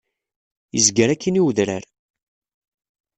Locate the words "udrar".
1.47-1.83